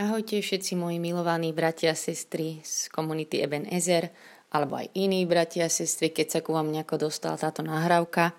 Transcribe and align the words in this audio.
Ahojte 0.00 0.40
všetci 0.40 0.80
moji 0.80 0.96
milovaní 0.96 1.52
bratia 1.52 1.92
a 1.92 1.98
sestry 1.98 2.64
z 2.64 2.88
komunity 2.88 3.44
Eben 3.44 3.68
Ezer, 3.68 4.08
alebo 4.48 4.80
aj 4.80 4.88
iní 4.96 5.28
bratia 5.28 5.68
a 5.68 5.70
sestry, 5.70 6.08
keď 6.08 6.26
sa 6.32 6.40
ku 6.40 6.56
vám 6.56 6.72
nejako 6.72 7.04
dostala 7.04 7.36
táto 7.36 7.60
nahrávka. 7.60 8.32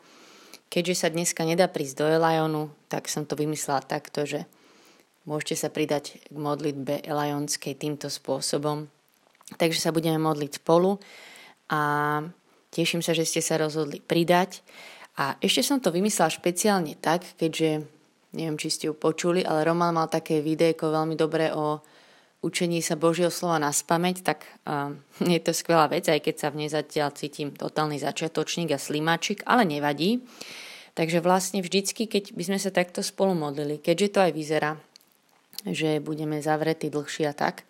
Keďže 0.74 1.06
sa 1.06 1.14
dneska 1.14 1.46
nedá 1.46 1.70
prísť 1.70 2.02
do 2.02 2.10
Elajonu, 2.10 2.74
tak 2.90 3.06
som 3.06 3.30
to 3.30 3.38
vymyslela 3.38 3.86
takto, 3.86 4.26
že 4.26 4.50
môžete 5.30 5.54
sa 5.54 5.70
pridať 5.70 6.18
k 6.26 6.34
modlitbe 6.34 7.06
Elajonskej 7.06 7.78
týmto 7.78 8.10
spôsobom. 8.10 8.90
Takže 9.62 9.86
sa 9.86 9.94
budeme 9.94 10.18
modliť 10.18 10.66
spolu 10.66 10.98
a 11.70 11.82
teším 12.74 13.06
sa, 13.06 13.14
že 13.14 13.30
ste 13.30 13.46
sa 13.46 13.62
rozhodli 13.62 14.02
pridať. 14.02 14.66
A 15.14 15.38
ešte 15.38 15.62
som 15.62 15.78
to 15.78 15.94
vymyslela 15.94 16.34
špeciálne 16.34 16.98
tak, 16.98 17.22
keďže 17.38 17.86
neviem, 18.36 18.58
či 18.60 18.72
ste 18.72 18.88
ju 18.88 18.96
počuli, 18.96 19.44
ale 19.44 19.68
Roman 19.68 19.96
mal 19.96 20.08
také 20.08 20.40
videjko 20.40 20.92
veľmi 20.92 21.16
dobré 21.20 21.52
o 21.52 21.84
učení 22.42 22.82
sa 22.82 22.98
Božieho 22.98 23.30
slova 23.30 23.62
na 23.62 23.70
spameť, 23.70 24.18
tak 24.26 24.50
uh, 24.66 24.92
je 25.34 25.40
to 25.40 25.54
skvelá 25.54 25.88
vec, 25.88 26.10
aj 26.10 26.20
keď 26.20 26.36
sa 26.36 26.48
v 26.50 26.66
nej 26.66 26.70
zatiaľ 26.70 27.14
cítim 27.14 27.54
totálny 27.54 28.02
začiatočník 28.02 28.74
a 28.74 28.82
slimáčik, 28.82 29.46
ale 29.46 29.64
nevadí. 29.64 30.26
Takže 30.92 31.24
vlastne 31.24 31.64
vždycky, 31.64 32.04
keď 32.04 32.36
by 32.36 32.44
sme 32.52 32.60
sa 32.60 32.68
takto 32.68 33.00
spolu 33.00 33.32
modlili, 33.32 33.80
keďže 33.80 34.12
to 34.12 34.20
aj 34.28 34.32
vyzerá, 34.36 34.72
že 35.64 36.04
budeme 36.04 36.44
zavretí 36.44 36.92
dlhšie 36.92 37.32
a 37.32 37.36
tak, 37.38 37.64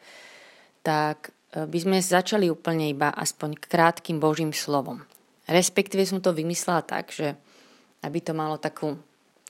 tak 0.82 1.30
e, 1.54 1.70
by 1.70 1.78
sme 1.78 1.98
začali 2.02 2.50
úplne 2.50 2.90
iba 2.90 3.14
aspoň 3.14 3.62
krátkým 3.62 4.18
Božím 4.18 4.50
slovom. 4.50 5.06
Respektíve 5.46 6.02
som 6.02 6.18
to 6.18 6.34
vymyslela 6.34 6.82
tak, 6.82 7.14
že 7.14 7.38
aby 8.02 8.26
to 8.26 8.34
malo 8.34 8.58
takú 8.58 8.98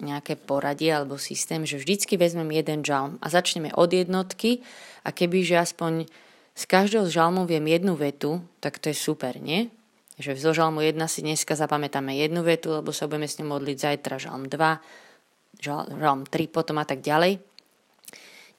nejaké 0.02 0.36
poradie 0.36 0.90
alebo 0.90 1.22
systém, 1.22 1.64
že 1.64 1.78
vždycky 1.78 2.18
vezmem 2.18 2.50
jeden 2.52 2.82
žalm 2.82 3.22
a 3.22 3.30
začneme 3.30 3.72
od 3.78 3.94
jednotky 3.94 4.66
a 5.06 5.14
keby, 5.14 5.46
že 5.46 5.62
aspoň 5.62 6.10
z 6.58 6.64
každého 6.68 7.08
z 7.08 7.16
žalmu 7.16 7.48
viem 7.48 7.64
jednu 7.64 7.96
vetu, 7.96 8.44
tak 8.60 8.82
to 8.82 8.92
je 8.92 8.98
super, 8.98 9.40
nie? 9.40 9.72
Že 10.20 10.38
zo 10.38 10.52
žalmu 10.52 10.84
1 10.84 11.00
si 11.08 11.24
dneska 11.24 11.56
zapamätáme 11.56 12.14
jednu 12.14 12.44
vetu, 12.44 12.76
lebo 12.76 12.92
sa 12.92 13.08
budeme 13.08 13.26
s 13.30 13.40
ňou 13.40 13.58
modliť 13.58 13.78
zajtra 13.78 14.20
žalm 14.20 14.52
2, 14.52 15.64
žalm 15.64 16.22
3 16.28 16.52
potom 16.52 16.78
a 16.78 16.86
tak 16.86 17.00
ďalej. 17.00 17.40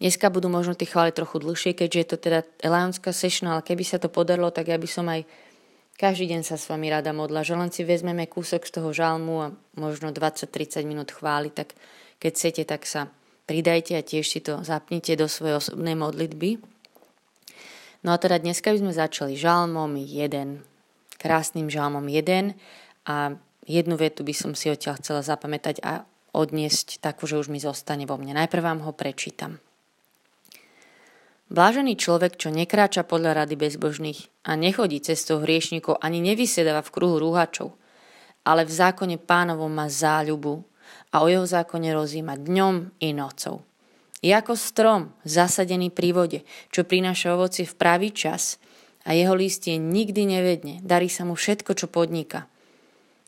Dneska 0.02 0.34
budú 0.34 0.50
možno 0.50 0.74
tie 0.74 0.90
chvály 0.90 1.14
trochu 1.14 1.38
dlhšie, 1.38 1.78
keďže 1.78 1.98
je 1.98 2.08
to 2.10 2.16
teda 2.18 2.40
elajonská 2.58 3.14
session, 3.14 3.46
ale 3.46 3.62
keby 3.62 3.86
sa 3.86 4.02
to 4.02 4.10
podarilo, 4.10 4.50
tak 4.50 4.66
ja 4.66 4.74
by 4.74 4.88
som 4.90 5.06
aj 5.06 5.22
každý 6.02 6.34
deň 6.34 6.42
sa 6.42 6.58
s 6.58 6.66
vami 6.66 6.90
rada 6.90 7.14
modla, 7.14 7.46
že 7.46 7.54
len 7.54 7.70
si 7.70 7.86
vezmeme 7.86 8.26
kúsok 8.26 8.66
z 8.66 8.74
toho 8.74 8.90
žalmu 8.90 9.34
a 9.38 9.54
možno 9.78 10.10
20-30 10.10 10.82
minút 10.82 11.14
chváli, 11.14 11.54
tak 11.54 11.78
keď 12.18 12.32
chcete, 12.34 12.62
tak 12.66 12.82
sa 12.90 13.06
pridajte 13.46 13.94
a 13.94 14.02
tiež 14.02 14.26
si 14.26 14.42
to 14.42 14.66
zapnite 14.66 15.14
do 15.14 15.30
svojej 15.30 15.62
osobnej 15.62 15.94
modlitby. 15.94 16.58
No 18.02 18.10
a 18.10 18.18
teda 18.18 18.42
dneska 18.42 18.74
by 18.74 18.82
sme 18.82 18.90
začali 18.90 19.38
žalmom 19.38 19.94
1, 19.94 21.22
krásnym 21.22 21.70
žalmom 21.70 22.02
1 22.02 22.58
a 23.06 23.38
jednu 23.62 23.94
vetu 23.94 24.26
by 24.26 24.34
som 24.34 24.58
si 24.58 24.74
odtiaľ 24.74 24.98
chcela 24.98 25.22
zapamätať 25.22 25.86
a 25.86 26.02
odniesť 26.34 26.98
takú, 26.98 27.30
že 27.30 27.38
už 27.38 27.46
mi 27.46 27.62
zostane 27.62 28.10
vo 28.10 28.18
mne. 28.18 28.34
Najprv 28.34 28.62
vám 28.66 28.80
ho 28.82 28.90
prečítam. 28.90 29.62
Blážený 31.52 32.00
človek, 32.00 32.40
čo 32.40 32.48
nekráča 32.48 33.04
podľa 33.04 33.44
rady 33.44 33.60
bezbožných 33.60 34.48
a 34.48 34.56
nechodí 34.56 35.04
cestou 35.04 35.44
hriešnikov 35.44 36.00
ani 36.00 36.24
nevysedáva 36.24 36.80
v 36.80 36.92
kruhu 36.96 37.20
rúhačov, 37.20 37.76
ale 38.40 38.64
v 38.64 38.72
zákone 38.72 39.20
pánovom 39.20 39.68
má 39.68 39.84
záľubu 39.84 40.64
a 41.12 41.20
o 41.20 41.28
jeho 41.28 41.44
zákone 41.44 41.92
rozíma 41.92 42.40
dňom 42.40 42.96
i 43.04 43.12
nocou. 43.12 43.68
Je 44.24 44.32
ako 44.32 44.56
strom 44.56 45.12
zasadený 45.28 45.92
pri 45.92 46.16
vode, 46.16 46.40
čo 46.72 46.88
prináša 46.88 47.36
ovoci 47.36 47.68
v 47.68 47.76
pravý 47.76 48.16
čas 48.16 48.56
a 49.04 49.12
jeho 49.12 49.36
listie 49.36 49.76
nikdy 49.76 50.24
nevedne, 50.24 50.80
darí 50.80 51.12
sa 51.12 51.28
mu 51.28 51.36
všetko, 51.36 51.76
čo 51.76 51.84
podniká. 51.84 52.48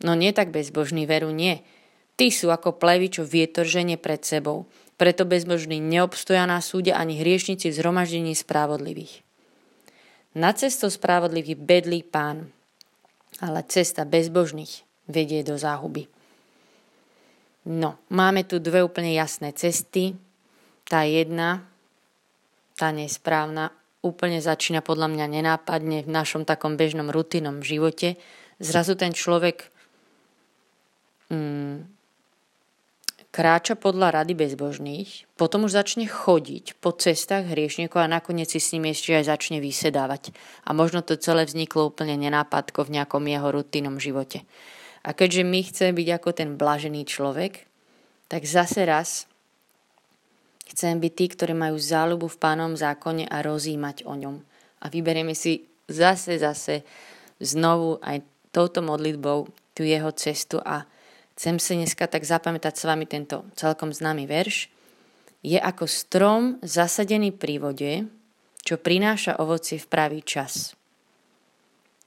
No 0.01 0.17
nie 0.17 0.33
tak 0.33 0.49
bezbožný, 0.49 1.05
veru 1.05 1.29
nie. 1.29 1.61
Ty 2.17 2.33
sú 2.33 2.49
ako 2.49 2.81
plevy, 2.81 3.21
čo 3.21 3.29
vietor 3.29 3.69
ženie 3.69 4.01
pred 4.01 4.25
sebou– 4.25 4.65
preto 4.95 5.27
bezbožní 5.27 5.83
neobstoja 5.83 6.47
na 6.47 6.63
súde 6.63 6.95
ani 6.95 7.19
hriešnici 7.19 7.71
v 7.71 7.77
zhromaždení 7.77 8.35
spravodlivých. 8.35 9.27
Na 10.35 10.51
cesto 10.55 10.91
spravodlivý 10.91 11.55
bedlí 11.55 12.03
pán, 12.03 12.51
ale 13.39 13.63
cesta 13.67 14.03
bezbožných 14.07 14.83
vedie 15.07 15.43
do 15.47 15.55
záhuby. 15.59 16.11
No, 17.65 17.97
máme 18.13 18.45
tu 18.45 18.61
dve 18.61 18.85
úplne 18.85 19.15
jasné 19.17 19.57
cesty. 19.57 20.19
Tá 20.85 21.09
jedna, 21.09 21.65
tá 22.77 22.93
nesprávna, 22.93 23.73
úplne 24.05 24.45
začína 24.45 24.85
podľa 24.85 25.09
mňa 25.09 25.27
nenápadne 25.41 26.05
v 26.05 26.11
našom 26.13 26.45
takom 26.45 26.77
bežnom 26.77 27.09
rutinnom 27.09 27.65
živote. 27.65 28.21
Zrazu 28.61 29.01
ten 29.01 29.17
človek 29.17 29.73
mm, 31.33 31.94
kráča 33.35 33.75
podľa 33.75 34.23
rady 34.23 34.39
bezbožných, 34.39 35.27
potom 35.35 35.67
už 35.67 35.75
začne 35.75 36.07
chodiť 36.07 36.79
po 36.79 36.95
cestách 36.95 37.51
hriešnikov 37.51 38.07
a 38.07 38.07
nakoniec 38.07 38.47
si 38.47 38.63
s 38.63 38.71
nimi 38.71 38.95
ešte 38.95 39.11
aj 39.19 39.27
začne 39.27 39.59
vysedávať. 39.59 40.31
A 40.63 40.71
možno 40.71 41.03
to 41.03 41.19
celé 41.19 41.43
vzniklo 41.43 41.91
úplne 41.91 42.15
nenápadko 42.15 42.87
v 42.87 42.95
nejakom 43.03 43.27
jeho 43.27 43.51
rutinnom 43.51 43.99
živote. 43.99 44.47
A 45.03 45.11
keďže 45.11 45.43
my 45.43 45.61
chceme 45.67 45.93
byť 45.99 46.09
ako 46.15 46.31
ten 46.31 46.55
blažený 46.55 47.03
človek, 47.11 47.67
tak 48.31 48.47
zase 48.47 48.87
raz 48.87 49.27
chcem 50.71 51.03
byť 51.03 51.13
tí, 51.19 51.27
ktorí 51.35 51.59
majú 51.59 51.75
záľubu 51.75 52.31
v 52.31 52.39
pánom 52.39 52.79
zákone 52.79 53.27
a 53.27 53.43
rozímať 53.43 54.07
o 54.07 54.15
ňom. 54.15 54.47
A 54.79 54.87
vyberieme 54.87 55.35
si 55.35 55.67
zase, 55.91 56.39
zase 56.39 56.87
znovu 57.43 57.99
aj 57.99 58.23
touto 58.55 58.79
modlitbou 58.79 59.51
tú 59.75 59.83
jeho 59.83 60.15
cestu 60.15 60.63
a 60.63 60.87
Chcem 61.35 61.59
si 61.59 61.75
dneska 61.75 62.07
tak 62.07 62.23
zapamätať 62.23 62.75
s 62.79 62.85
vami 62.87 63.11
tento 63.11 63.43
celkom 63.59 63.91
známy 63.91 64.31
verš. 64.31 64.71
Je 65.43 65.59
ako 65.59 65.85
strom 65.91 66.43
zasadený 66.63 67.35
pri 67.35 67.59
vode, 67.59 67.93
čo 68.65 68.81
prináša 68.81 69.37
ovocie 69.43 69.77
v 69.77 69.87
pravý 69.91 70.21
čas. 70.25 70.73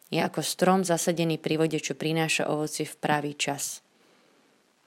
Je 0.07 0.23
ako 0.23 0.39
strom 0.39 0.87
zasadený 0.87 1.37
pri 1.37 1.59
vode, 1.59 1.77
čo 1.83 1.93
prináša 1.93 2.47
ovocie 2.47 2.87
v 2.87 2.95
pravý 2.97 3.35
čas. 3.35 3.83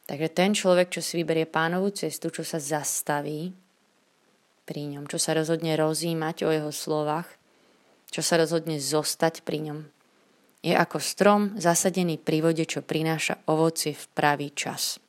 Takže 0.09 0.29
ten 0.33 0.51
človek, 0.57 0.91
čo 0.91 1.05
si 1.05 1.21
vyberie 1.21 1.47
pánovú 1.47 1.95
cestu, 1.95 2.35
čo 2.35 2.43
sa 2.43 2.59
zastaví 2.59 3.55
pri 4.67 4.83
ňom, 4.97 5.07
čo 5.07 5.23
sa 5.23 5.37
rozhodne 5.37 5.79
rozímať 5.79 6.49
o 6.49 6.51
jeho 6.51 6.73
slovách, 6.75 7.29
čo 8.11 8.19
sa 8.19 8.35
rozhodne 8.41 8.83
zostať 8.83 9.47
pri 9.47 9.71
ňom, 9.71 9.79
je 10.61 10.77
ako 10.77 11.01
strom 11.01 11.43
zasadený 11.57 12.21
pri 12.21 12.45
vode, 12.45 12.65
čo 12.69 12.85
prináša 12.85 13.49
ovoci 13.49 13.97
v 13.97 14.05
pravý 14.13 14.53
čas. 14.53 15.01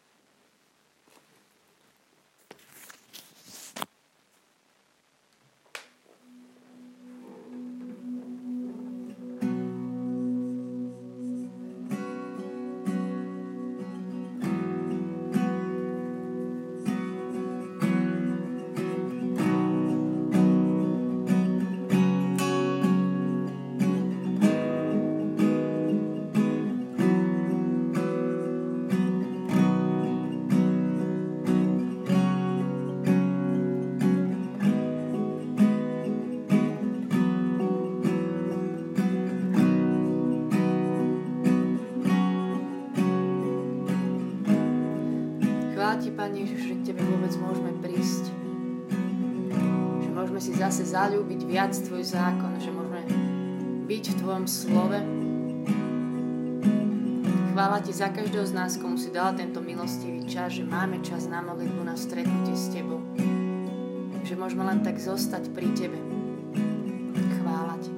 Ježiš, 46.32 46.62
že 46.64 46.74
k 46.80 46.86
Tebe 46.92 47.04
vôbec 47.04 47.34
môžeme 47.36 47.72
prísť. 47.84 48.32
Že 50.02 50.10
môžeme 50.16 50.40
si 50.40 50.52
zase 50.56 50.88
zalúbiť 50.88 51.44
viac 51.44 51.76
Tvoj 51.76 52.04
zákon, 52.08 52.56
že 52.58 52.72
môžeme 52.72 53.04
byť 53.88 54.04
v 54.12 54.16
Tvojom 54.24 54.46
slove. 54.48 55.00
Chvála 57.52 57.78
Ti 57.84 57.92
za 57.92 58.08
každého 58.10 58.48
z 58.48 58.54
nás, 58.56 58.80
komu 58.80 58.96
si 58.96 59.12
dala 59.12 59.36
tento 59.36 59.60
milostivý 59.60 60.24
čas, 60.24 60.56
že 60.56 60.64
máme 60.64 61.04
čas 61.04 61.28
na 61.28 61.44
modlitbu, 61.44 61.82
na 61.84 62.00
stretnutie 62.00 62.56
s 62.56 62.72
Tebou. 62.72 63.04
Že 64.24 64.34
môžeme 64.40 64.64
len 64.64 64.80
tak 64.80 64.96
zostať 65.02 65.52
pri 65.52 65.68
Tebe. 65.76 66.00
Chvála 67.42 67.76
Ti. 67.84 67.92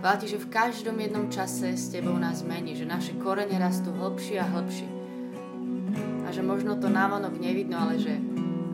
Chvála 0.00 0.16
Ti, 0.16 0.26
že 0.32 0.38
v 0.40 0.48
každom 0.48 0.96
jednom 0.96 1.28
čase 1.28 1.76
s 1.76 1.92
Tebou 1.92 2.16
nás 2.16 2.40
mení, 2.40 2.72
že 2.72 2.88
naše 2.88 3.12
korene 3.20 3.60
rastú 3.60 3.92
hlbšie 3.92 4.40
a 4.40 4.48
hlbšie 4.48 4.93
možno 6.44 6.76
to 6.76 6.92
návonok 6.92 7.40
nevidno, 7.40 7.80
ale 7.80 7.96
že, 7.96 8.20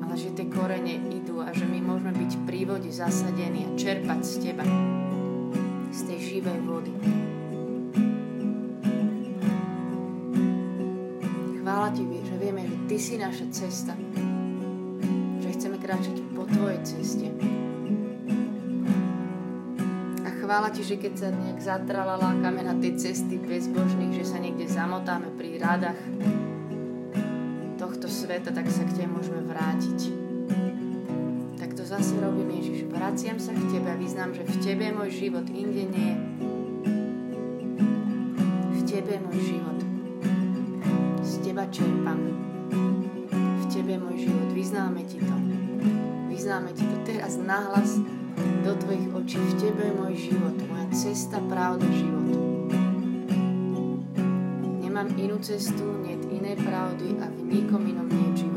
ale 0.02 0.14
že 0.18 0.34
tie 0.34 0.50
korene 0.50 0.98
idú 1.14 1.38
a 1.38 1.54
že 1.54 1.64
my 1.64 1.78
môžeme 1.78 2.10
byť 2.18 2.32
pri 2.42 2.60
vode 2.66 2.90
zasadený 2.90 3.70
a 3.70 3.70
čerpať 3.78 4.20
z 4.26 4.34
teba, 4.42 4.66
z 5.94 6.00
tej 6.10 6.18
živej 6.18 6.58
vody. 6.66 6.92
Chvála 11.62 11.88
ti, 11.94 12.02
že 12.02 12.34
vieme, 12.42 12.66
že 12.66 12.76
ty 12.90 12.96
si 12.98 13.14
naša 13.14 13.46
cesta, 13.54 13.94
že 15.38 15.48
chceme 15.54 15.78
kráčať 15.78 16.18
po 16.34 16.42
tvojej 16.50 16.82
ceste. 16.82 17.30
A 20.26 20.28
chvála 20.42 20.74
ti, 20.74 20.82
že 20.82 20.98
keď 20.98 21.12
sa 21.14 21.28
nejak 21.30 21.62
zatralalákame 21.62 22.66
na 22.66 22.74
tie 22.82 22.98
cesty 22.98 23.38
bezbožných, 23.38 24.18
že 24.18 24.26
sa 24.26 24.42
niekde 24.42 24.66
zamotáme 24.66 25.30
pri 25.38 25.62
radách 25.62 26.00
sveta, 28.30 28.54
tak 28.54 28.70
sa 28.70 28.86
k 28.86 28.94
tebe 28.94 29.10
môžeme 29.10 29.42
vrátiť 29.42 30.30
zase 31.90 32.22
robím, 32.22 32.54
Ježiš. 32.54 32.86
Vraciam 32.86 33.34
sa 33.42 33.50
k 33.50 33.66
Tebe 33.66 33.90
a 33.90 33.98
vyznám, 33.98 34.30
že 34.30 34.46
v 34.46 34.54
Tebe 34.62 34.86
je 34.86 34.94
môj 34.94 35.10
život, 35.10 35.42
inde 35.50 35.90
nie. 35.90 36.14
V 38.78 38.80
Tebe 38.86 39.18
je 39.18 39.20
môj 39.26 39.38
život. 39.42 39.78
Z 41.26 41.42
Teba 41.42 41.66
čerpám. 41.66 42.30
V 43.34 43.64
Tebe 43.74 43.98
je 43.98 44.00
môj 44.06 44.16
život. 44.22 44.48
Vyznáme 44.54 45.02
Ti 45.02 45.18
to. 45.18 45.34
Vyznáme 46.30 46.70
Ti 46.70 46.84
to 46.86 46.96
teraz 47.02 47.34
nahlas 47.42 47.98
do 48.62 48.70
Tvojich 48.86 49.10
očí. 49.10 49.42
V 49.42 49.54
Tebe 49.58 49.90
je 49.90 49.94
môj 49.98 50.14
život. 50.30 50.54
Moja 50.70 50.86
cesta, 50.94 51.42
pravda, 51.50 51.90
život. 51.90 52.38
Nemám 54.78 55.10
inú 55.18 55.42
cestu, 55.42 55.82
nie 56.06 56.19
pravdy 56.64 57.08
a 57.20 57.26
v 57.28 57.40
nikom 57.48 57.82
inom 57.88 58.06
nie 58.08 58.24
je 58.32 58.50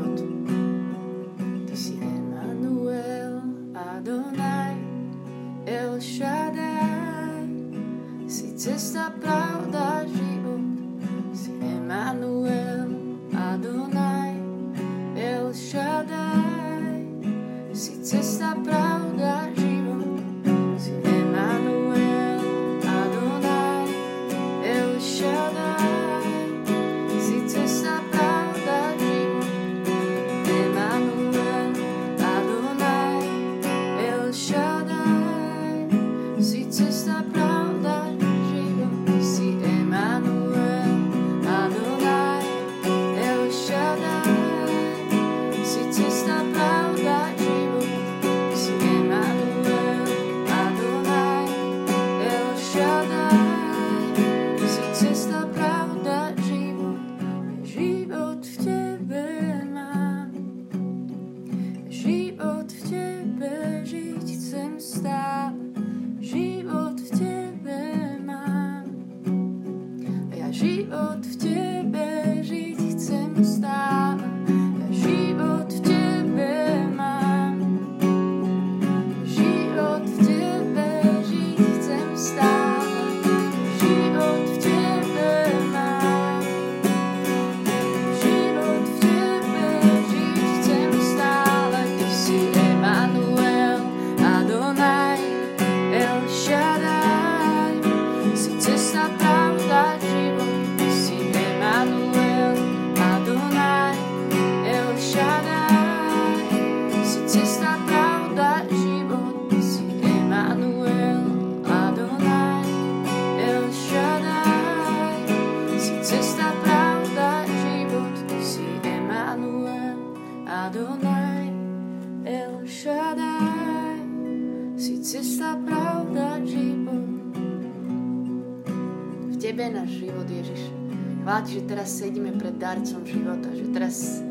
Chvála 131.34 131.50
že 131.50 131.66
teraz 131.66 131.90
sedíme 131.98 132.30
pred 132.38 132.54
darcom 132.62 133.02
života, 133.02 133.50
že 133.50 133.66
teraz 133.74 134.22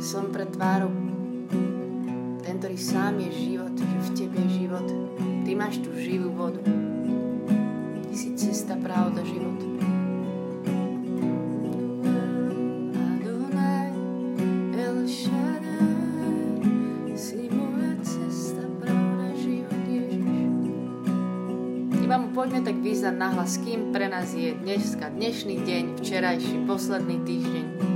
som 0.00 0.32
pred 0.32 0.48
tvárou 0.48 0.88
ten, 2.40 2.56
ktorý 2.56 2.80
sám 2.80 3.20
je 3.20 3.52
život, 3.52 3.76
že 3.76 3.98
v 4.00 4.10
tebe 4.16 4.40
je 4.40 4.64
život. 4.64 4.88
Ty 5.44 5.52
máš 5.52 5.84
tú 5.84 5.92
živú 5.92 6.32
vodu. 6.32 6.64
Ty 8.08 8.14
si 8.16 8.32
cesta, 8.40 8.72
pravda, 8.80 9.20
život. 9.28 9.60
Vyznať 23.06 23.22
nahlas, 23.22 23.62
kým 23.62 23.94
pre 23.94 24.10
nás 24.10 24.34
je 24.34 24.50
dneska, 24.50 25.14
dnešný 25.14 25.62
deň, 25.62 26.02
včerajší, 26.02 26.66
posledný 26.66 27.22
týždeň. 27.22 27.95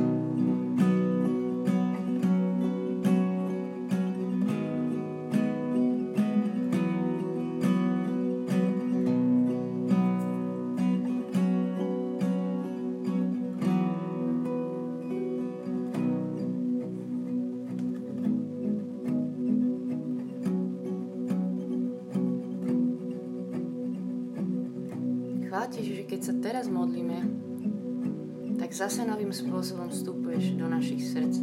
novým 29.31 29.47
spôsobom 29.47 29.87
vstupuješ 29.87 30.59
do 30.59 30.67
našich 30.67 31.07
srdc. 31.07 31.39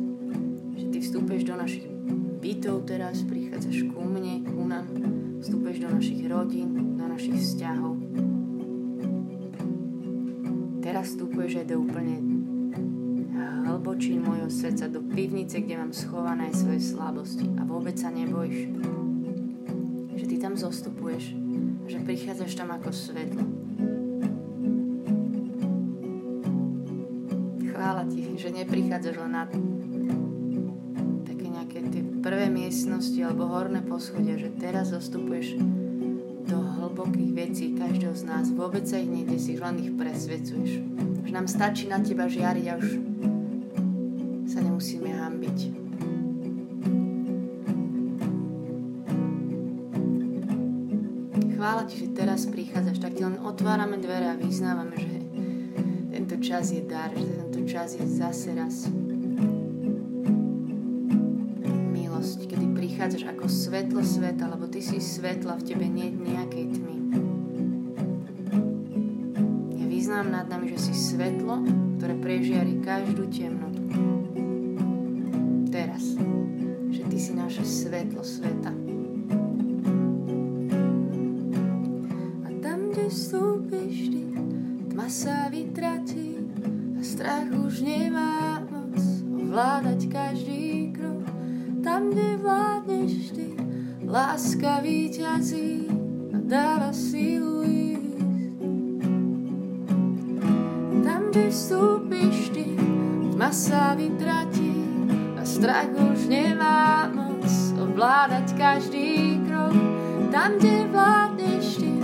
Že 0.76 0.84
ty 0.92 0.98
vstupuješ 1.00 1.42
do 1.48 1.56
našich 1.56 1.88
bytov 2.36 2.84
teraz, 2.84 3.24
prichádzaš 3.24 3.88
ku 3.88 4.04
mne, 4.04 4.44
ku 4.44 4.60
nám, 4.68 4.84
vstupuješ 5.40 5.78
do 5.80 5.88
našich 5.96 6.20
rodín, 6.28 6.68
do 7.00 7.04
našich 7.08 7.40
vzťahov. 7.40 7.96
Teraz 10.84 11.16
vstupuješ 11.16 11.64
aj 11.64 11.66
do 11.72 11.76
úplne 11.80 12.16
hlbočín 13.64 14.20
mojho 14.20 14.52
srdca, 14.52 14.92
do 14.92 15.00
pivnice, 15.08 15.56
kde 15.64 15.80
mám 15.80 15.96
schované 15.96 16.52
svoje 16.52 16.84
slabosti 16.84 17.48
a 17.56 17.64
vôbec 17.64 17.96
sa 17.96 18.12
nebojíš, 18.12 18.68
že 20.12 20.24
ty 20.28 20.36
tam 20.36 20.60
zostupuješ, 20.60 21.32
že 21.88 22.04
prichádzaš 22.04 22.52
tam 22.52 22.68
ako 22.68 22.92
svetlo. 22.92 23.57
Že 28.38 28.54
neprichádzaš 28.54 29.14
len 29.18 29.32
na 29.34 29.44
prvé 32.28 32.52
miestnosti 32.52 33.16
alebo 33.24 33.48
horné 33.48 33.80
poschodie, 33.80 34.36
že 34.36 34.52
teraz 34.60 34.92
zostupuješ 34.92 35.56
do 36.44 36.60
hlbokých 36.60 37.32
vecí 37.32 37.72
každého 37.72 38.12
z 38.12 38.24
nás. 38.28 38.52
Vôbec 38.52 38.84
sa 38.84 39.00
ich 39.00 39.08
nejde, 39.08 39.40
si 39.40 39.56
len 39.56 39.80
ich 39.80 39.96
presvedcuješ. 39.96 40.84
Že 41.24 41.32
nám 41.32 41.48
stačí 41.48 41.88
na 41.88 42.04
teba 42.04 42.28
žiariť 42.28 42.66
a 42.68 42.74
už 42.76 42.88
sa 44.44 44.60
nemusíme 44.60 45.08
hambiť. 45.08 45.58
Chvála 51.56 51.88
ti, 51.88 52.04
že 52.04 52.12
teraz 52.12 52.44
prichádzaš, 52.44 53.00
tak 53.00 53.16
ti 53.16 53.24
len 53.24 53.40
otvárame 53.40 53.96
dvere 53.96 54.30
a 54.30 54.36
vyznávame, 54.36 55.00
že 55.00 55.16
tento 56.12 56.36
čas 56.44 56.76
je 56.76 56.84
dar, 56.84 57.08
že 57.16 57.24
tento 57.24 57.47
čas 57.68 58.00
je 58.00 58.06
zase 58.08 58.56
raz. 58.56 58.88
prichádzaš 62.98 63.30
ako 63.30 63.46
svetlo 63.46 64.02
sveta, 64.02 64.50
lebo 64.50 64.66
ty 64.66 64.82
si 64.82 64.98
svetla, 64.98 65.54
v 65.62 65.66
tebe 65.70 65.86
nie 65.86 66.10
nejakej 66.10 66.64
tmy. 66.66 66.96
Ja 69.78 69.86
vyznám 69.86 70.34
nad 70.34 70.50
nami, 70.50 70.66
že 70.74 70.82
si 70.82 70.94
svetlo, 70.98 71.62
ktoré 71.94 72.18
prežiari 72.18 72.82
každú 72.82 73.30
temnotu. 73.30 73.86
Teraz, 75.70 76.18
že 76.90 77.02
ty 77.06 77.18
si 77.22 77.38
naše 77.38 77.62
svetlo 77.62 78.26
sveta. 78.26 78.77
Láska 94.38 94.78
víťazí 94.86 95.90
a 96.30 96.38
dáva 96.46 96.94
silu 96.94 97.66
ísť. 97.66 98.22
Tam, 101.02 101.34
kde 101.34 101.50
vstúpiš 101.50 102.54
ty, 102.54 102.78
tma 103.34 103.50
sa 103.50 103.98
vytratí 103.98 104.78
a 105.34 105.42
strach 105.42 105.90
už 105.90 106.30
nemá 106.30 107.10
moc 107.10 107.50
ovládať 107.82 108.54
každý 108.54 109.42
krok. 109.42 109.74
Tam, 110.30 110.54
kde 110.62 110.86
vládneš 110.86 111.82
ty, 111.82 111.98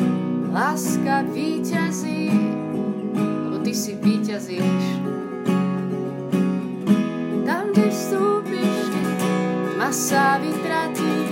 láska 0.50 1.22
víťazí, 1.30 2.34
lebo 3.46 3.62
ty 3.62 3.70
si 3.70 3.94
víťazíš. 3.94 4.84
Tam, 7.46 7.70
kde 7.70 7.86
vstúpiš 7.94 8.34
sa 9.94 10.42
vytratí 10.42 11.23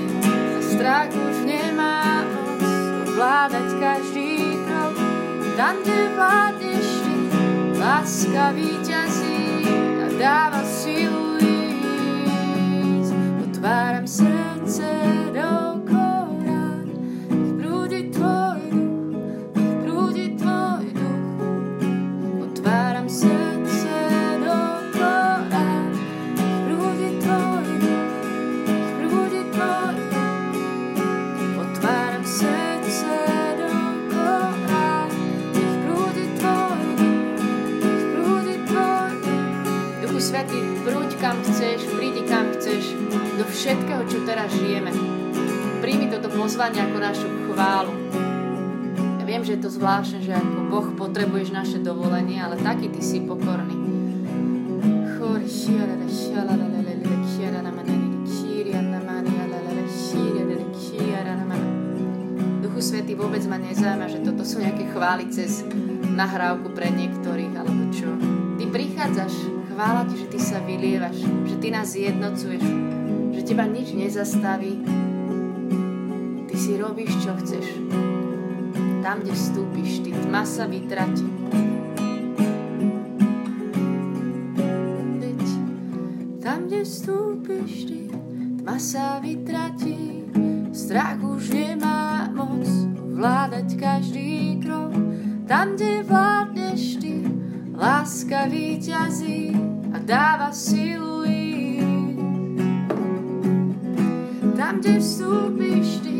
strach 0.82 1.14
už 1.14 1.46
nemá 1.46 2.26
moc 2.26 2.58
ovládať 3.06 3.70
každý 3.78 4.58
krok. 4.66 4.98
Tam, 5.54 5.78
kde 5.78 6.10
vládneš 6.18 6.88
ty, 7.06 7.14
láska 7.78 8.50
víťazí 8.50 9.62
a 10.02 10.06
dáva 10.18 10.66
silu 10.66 11.38
ísť. 11.38 13.14
Otváram 13.46 14.10
srdce 14.10 14.90
do 15.30 15.71
toto 46.62 46.78
pozvanie 46.78 46.94
ako 46.94 46.98
našu 47.02 47.28
chválu. 47.50 47.94
Ja 49.18 49.24
viem, 49.26 49.42
že 49.42 49.58
je 49.58 49.66
to 49.66 49.70
zvláštne, 49.74 50.22
že 50.22 50.30
ako 50.30 50.70
Boh 50.70 50.86
potrebuješ 50.94 51.50
naše 51.50 51.82
dovolenie, 51.82 52.38
ale 52.38 52.54
taký 52.54 52.86
ty 52.86 53.02
si 53.02 53.18
pokorný. 53.18 53.74
Duchu 62.62 62.78
Svety 62.78 63.18
vôbec 63.18 63.42
ma 63.50 63.58
nezaujíma, 63.58 64.06
že 64.06 64.22
toto 64.22 64.46
sú 64.46 64.62
nejaké 64.62 64.86
chvály 64.94 65.34
cez 65.34 65.66
nahrávku 66.14 66.70
pre 66.78 66.94
niektorých, 66.94 67.58
alebo 67.58 67.90
čo. 67.90 68.06
Ty 68.54 68.64
prichádzaš, 68.70 69.34
chvála 69.74 70.06
ti, 70.06 70.14
že 70.14 70.30
ty 70.30 70.38
sa 70.38 70.62
vylievaš, 70.62 71.26
že 71.26 71.58
ty 71.58 71.74
nás 71.74 71.90
jednocuješ, 71.98 72.62
že 73.34 73.40
teba 73.42 73.66
nič 73.66 73.98
nezastaví. 73.98 75.01
Si 76.72 76.80
robíš, 76.80 77.12
čo 77.20 77.36
chceš. 77.36 77.68
Tam, 79.04 79.20
kde 79.20 79.36
vstúpiš, 79.36 80.08
ty 80.08 80.16
tma 80.24 80.40
sa 80.40 80.64
vytratí. 80.64 81.28
Veď 85.20 85.44
tam, 86.40 86.64
kde 86.64 86.80
vstúpiš, 86.80 87.72
ty 87.92 88.00
tma 88.64 88.80
sa 88.80 89.20
vytratí. 89.20 90.24
Strach 90.72 91.20
už 91.20 91.52
nemá 91.52 92.32
moc 92.32 92.64
vládať 93.20 93.68
každý 93.76 94.56
krok. 94.64 94.96
Tam, 95.44 95.76
kde 95.76 96.08
vládneš 96.08 97.04
ty, 97.04 97.20
láska 97.76 98.48
víťazí 98.48 99.52
a 99.92 100.00
dáva 100.00 100.56
silu 100.56 101.20
Tam, 104.56 104.80
kde 104.80 105.04
vstúpiš 105.04 106.00
ty, 106.00 106.11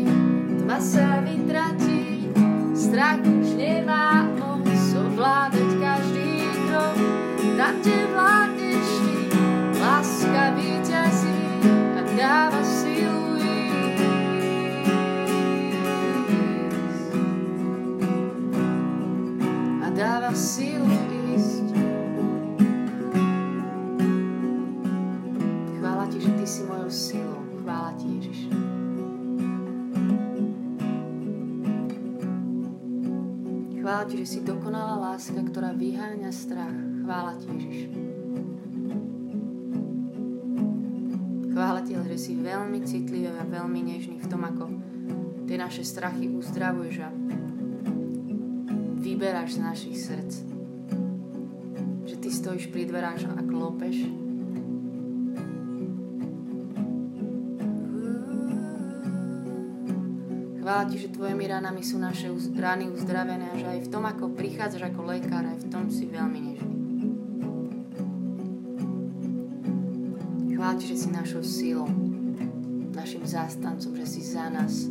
tma 0.73 0.81
sa 0.81 1.21
vytratí, 1.21 2.33
strach 2.73 3.21
už 3.21 3.61
nemá 3.61 4.25
moc 4.41 4.73
ovládať 4.97 5.69
každý 5.77 6.49
krok. 6.65 6.97
Tam, 7.53 7.77
kde 7.77 7.97
vládneš 8.09 8.89
ty, 9.05 9.17
láska 9.77 10.57
vyťazí 10.57 11.37
a 11.93 12.01
dáva 12.17 12.61
silu 12.65 13.37
A 19.77 19.87
dáva 19.93 20.33
silu. 20.33 20.89
Chvála 25.77 26.09
ti, 26.09 26.17
že 26.17 26.31
ty 26.33 26.45
si 26.49 26.65
mojou 26.65 26.89
silou. 26.89 27.45
Chvála 27.61 27.93
ti, 28.01 28.09
Ježiš. 28.17 28.62
Ti, 34.03 34.19
že 34.19 34.35
si 34.35 34.39
dokonalá 34.43 34.99
láska, 34.99 35.39
ktorá 35.39 35.71
vyháňa 35.71 36.27
strach. 36.35 36.75
Chvála 36.75 37.39
ti, 37.39 37.47
Ježiš. 37.55 37.79
Chvála 41.55 41.81
ti, 41.87 41.95
že 41.95 42.17
si 42.19 42.35
veľmi 42.35 42.83
citlivý 42.83 43.31
a 43.31 43.47
veľmi 43.47 43.79
nežný 43.79 44.19
v 44.19 44.27
tom, 44.27 44.43
ako 44.43 44.69
tie 45.47 45.55
naše 45.55 45.87
strachy 45.87 46.27
uzdravuješ 46.27 46.95
a 46.99 47.09
vyberáš 48.99 49.55
z 49.55 49.59
našich 49.71 49.95
srdc. 49.95 50.33
Že 52.03 52.15
ty 52.19 52.27
stojíš 52.27 52.75
pri 52.75 52.83
dverách 52.83 53.23
a 53.33 53.39
klopeš 53.39 54.22
Chvála 60.73 60.89
ti, 60.89 61.05
že 61.05 61.13
tvojimi 61.13 61.45
ranami 61.45 61.85
sú 61.85 62.01
naše 62.01 62.33
rany 62.57 62.89
uzdravené 62.89 63.45
a 63.45 63.53
že 63.53 63.77
aj 63.77 63.79
v 63.85 63.91
tom, 63.93 64.09
ako 64.09 64.33
prichádzaš 64.33 64.89
ako 64.89 65.05
lekár, 65.05 65.45
aj 65.45 65.61
v 65.61 65.69
tom 65.69 65.85
si 65.93 66.09
veľmi 66.09 66.39
nežný. 66.49 66.75
Chvála 70.57 70.73
ti, 70.81 70.89
že 70.89 70.97
si 70.97 71.13
našou 71.13 71.45
silou. 71.45 71.85
našim 72.89 73.21
zástancom, 73.21 73.93
že 74.01 74.17
si 74.17 74.25
za 74.25 74.49
nás. 74.49 74.89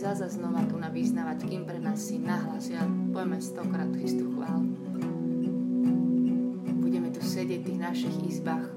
Zaza 0.00 0.32
znova 0.32 0.64
tu 0.64 0.78
vyznávať, 0.80 1.44
kým 1.44 1.68
pre 1.68 1.76
nás 1.76 2.00
si 2.00 2.16
nahlas. 2.16 2.72
Ja 2.72 2.86
poďme 3.12 3.36
stokrát 3.42 3.90
tú 3.90 4.00
istú 4.00 4.32
chválu. 4.32 4.69
Našich 7.90 8.22
izbách 8.22 8.69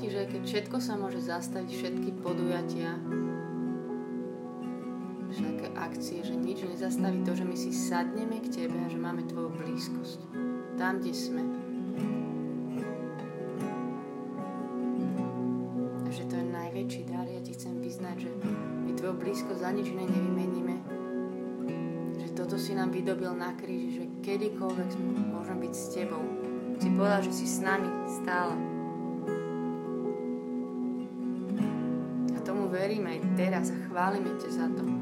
platí, 0.00 0.16
že 0.16 0.32
keď 0.32 0.42
všetko 0.48 0.76
sa 0.80 0.96
môže 0.96 1.20
zastaviť, 1.20 1.68
všetky 1.76 2.10
podujatia, 2.24 2.96
všetké 5.28 5.66
akcie, 5.76 6.24
že 6.24 6.32
nič 6.40 6.64
nezastaví 6.64 7.20
to, 7.20 7.36
že 7.36 7.44
my 7.44 7.52
si 7.52 7.68
sadneme 7.68 8.40
k 8.40 8.48
Tebe 8.48 8.80
a 8.80 8.88
že 8.88 8.96
máme 8.96 9.28
Tvoju 9.28 9.52
blízkosť. 9.60 10.24
Tam, 10.80 11.04
kde 11.04 11.12
sme. 11.12 11.44
A 16.00 16.08
že 16.08 16.24
to 16.32 16.34
je 16.40 16.46
najväčší 16.48 17.02
dar. 17.04 17.28
Ja 17.28 17.44
Ti 17.44 17.52
chcem 17.60 17.84
vyznať, 17.84 18.16
že 18.24 18.30
my 18.88 18.96
Tvoju 18.96 19.14
blízkosť 19.20 19.60
za 19.60 19.68
nič 19.68 19.92
iné 19.92 20.08
nevymeníme. 20.08 20.76
Že 22.24 22.28
toto 22.32 22.56
si 22.56 22.72
nám 22.72 22.88
vydobil 22.88 23.36
na 23.36 23.52
kríži, 23.52 24.00
že 24.00 24.04
kedykoľvek 24.24 24.88
môžem 25.28 25.60
byť 25.60 25.72
s 25.76 25.84
Tebou. 25.92 26.24
Si 26.80 26.88
povedal, 26.88 27.20
že 27.20 27.36
si 27.36 27.44
s 27.44 27.60
nami 27.60 27.92
stále. 28.08 28.69
Veríme 32.90 33.14
aj 33.14 33.22
teraz 33.38 33.66
a 33.70 33.78
chválime 33.86 34.34
ťa 34.42 34.50
za 34.50 34.66
to. 34.74 34.99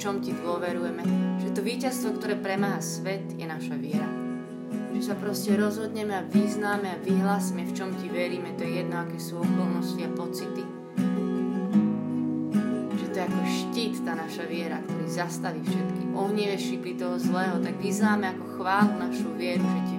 Čom 0.00 0.24
ti 0.24 0.32
dôverujeme. 0.32 1.04
Že 1.44 1.48
to 1.52 1.60
víťazstvo, 1.60 2.16
ktoré 2.16 2.40
premáha 2.40 2.80
svet, 2.80 3.36
je 3.36 3.44
naša 3.44 3.76
viera. 3.76 4.08
Že 4.96 5.12
sa 5.12 5.14
proste 5.20 5.52
rozhodneme 5.60 6.16
a 6.16 6.24
vyznáme 6.24 6.88
a 6.88 6.96
vyhlásime, 7.04 7.68
v 7.68 7.76
čom 7.76 7.92
ti 8.00 8.08
veríme. 8.08 8.56
To 8.56 8.64
je 8.64 8.80
jedno, 8.80 8.96
aké 8.96 9.20
sú 9.20 9.44
okolnosti 9.44 10.00
a 10.00 10.10
pocity. 10.16 10.64
Že 12.96 13.06
to 13.12 13.16
je 13.20 13.24
ako 13.28 13.40
štít, 13.44 13.94
tá 14.00 14.16
naša 14.16 14.48
viera, 14.48 14.80
ktorý 14.88 15.04
zastaví 15.04 15.60
všetky 15.68 16.16
ohnivé 16.16 16.56
šipy 16.56 16.96
toho 16.96 17.20
zlého. 17.20 17.60
Tak 17.60 17.76
vyznáme 17.76 18.24
ako 18.32 18.44
chválu 18.56 18.96
našu 18.96 19.28
vieru, 19.36 19.68
že 19.68 19.80
ti 19.84 19.96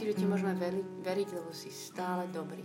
ti, 0.00 0.08
že 0.08 0.16
ti 0.16 0.24
môžeme 0.24 0.56
veriť, 0.56 1.04
veriť, 1.04 1.28
lebo 1.36 1.52
si 1.52 1.68
stále 1.68 2.24
dobrý. 2.32 2.64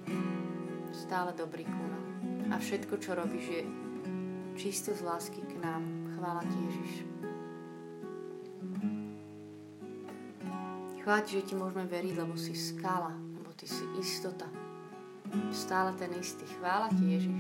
Stále 0.95 1.35
dobrý 1.35 1.67
ku 1.67 1.83
nám. 1.83 2.03
A 2.47 2.55
všetko, 2.55 2.95
čo 2.95 3.11
robíš, 3.11 3.59
je 3.59 3.61
čisto 4.55 4.95
z 4.95 5.03
lásky 5.03 5.43
k 5.43 5.59
nám. 5.59 5.83
Chvála 6.15 6.47
ti, 6.47 6.55
Ježiš. 6.63 6.91
Chvála 11.03 11.21
ti, 11.27 11.31
že 11.35 11.43
ti 11.43 11.53
môžeme 11.59 11.83
veriť, 11.83 12.13
lebo 12.15 12.39
si 12.39 12.55
skala, 12.55 13.11
lebo 13.11 13.51
ty 13.51 13.67
si 13.67 13.83
istota. 13.99 14.47
Stále 15.51 15.91
ten 15.99 16.15
istý. 16.15 16.47
Chvála 16.63 16.87
ti, 16.95 17.03
Ježiš. 17.19 17.39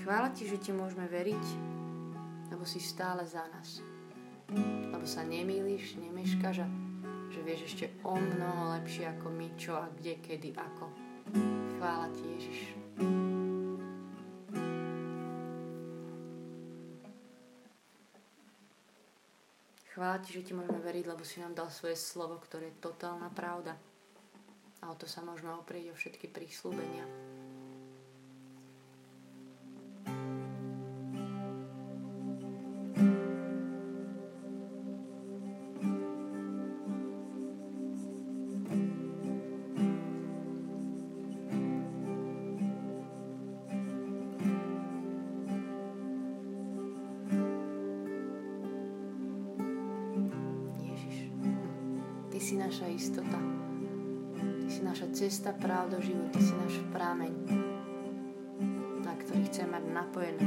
Chvála 0.00 0.32
ti, 0.32 0.48
že 0.48 0.56
ti 0.56 0.72
môžeme 0.72 1.04
veriť, 1.04 1.73
lebo 2.64 2.80
si 2.80 2.80
stále 2.80 3.28
za 3.28 3.44
nás. 3.52 3.84
Lebo 4.88 5.04
sa 5.04 5.20
nemýliš, 5.20 6.00
nemeškaš 6.00 6.64
a 6.64 6.68
že 7.28 7.44
vieš 7.44 7.60
ešte 7.68 7.92
o 8.08 8.16
mnoho 8.16 8.80
lepšie 8.80 9.04
ako 9.04 9.28
my, 9.36 9.52
čo 9.60 9.76
a 9.76 9.92
kde, 9.92 10.16
kedy, 10.24 10.56
ako. 10.56 10.88
Chvála 11.76 12.08
ti, 12.16 12.24
Ježiš. 12.24 12.60
Chvála 19.92 20.18
ti, 20.24 20.32
že 20.32 20.48
ti 20.48 20.56
môžeme 20.56 20.80
veriť, 20.80 21.04
lebo 21.04 21.20
si 21.20 21.44
nám 21.44 21.52
dal 21.52 21.68
svoje 21.68 22.00
slovo, 22.00 22.40
ktoré 22.40 22.72
je 22.72 22.80
totálna 22.80 23.28
pravda. 23.28 23.76
A 24.80 24.88
o 24.88 24.96
to 24.96 25.04
sa 25.04 25.20
môžeme 25.20 25.52
oprieť 25.52 25.92
o 25.92 25.98
všetky 26.00 26.32
prísľubenia. 26.32 27.33
Cesta, 55.44 55.60
pravda, 55.60 56.00
život. 56.00 56.32
Ty 56.32 56.40
si 56.40 56.56
náš 56.56 56.80
prámeň, 56.88 57.32
na 59.04 59.12
ktorý 59.12 59.44
chcem 59.52 59.68
mať 59.68 59.84
napojené 59.92 60.40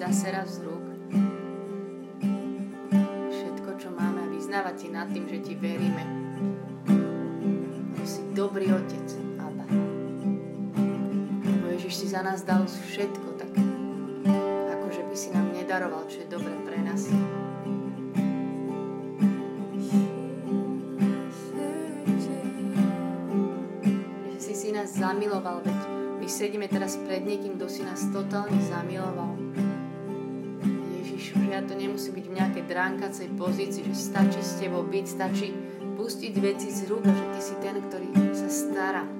zase 0.00 0.32
raz 0.32 0.56
z 0.56 0.64
rúk. 0.64 0.80
Všetko, 3.28 3.70
čo 3.76 3.92
máme 3.92 4.24
a 4.24 4.32
vyznávať 4.32 4.74
ti 4.80 4.88
nad 4.88 5.12
tým, 5.12 5.28
že 5.28 5.44
ti 5.44 5.52
veríme. 5.52 6.00
Že 8.00 8.06
si 8.08 8.22
dobrý 8.32 8.72
otec, 8.72 9.06
Abba. 9.36 9.68
Lebo 11.44 11.66
Ježiš 11.76 12.00
si 12.00 12.06
za 12.08 12.24
nás 12.24 12.40
dal 12.48 12.64
všetko, 12.64 13.28
tak 13.36 13.52
akože 14.80 15.04
by 15.04 15.16
si 15.20 15.36
nám 15.36 15.52
nedaroval, 15.52 16.08
čo 16.08 16.24
je 16.24 16.28
dobre 16.32 16.54
pre 16.64 16.80
nás. 16.80 17.04
Si 24.60 24.76
nás 24.76 24.92
zamiloval, 24.92 25.64
veď 26.20 26.28
sedíme 26.30 26.68
teraz 26.68 27.00
pred 27.08 27.24
niekým, 27.24 27.56
kto 27.56 27.66
si 27.66 27.80
nás 27.80 28.06
totálne 28.12 28.60
zamiloval. 28.60 29.59
Ja 31.60 31.68
to 31.68 31.76
nemusí 31.76 32.08
byť 32.08 32.24
v 32.24 32.36
nejakej 32.40 32.64
dránkacej 32.72 33.36
pozícii, 33.36 33.84
že 33.84 33.92
stačí 33.92 34.40
s 34.40 34.56
tebou 34.64 34.80
byť, 34.80 35.04
stačí 35.04 35.52
pustiť 35.92 36.32
veci 36.40 36.72
z 36.72 36.88
rúk 36.88 37.04
že 37.04 37.26
ty 37.36 37.40
si 37.44 37.54
ten, 37.60 37.76
ktorý 37.84 38.08
sa 38.32 38.48
stará. 38.48 39.19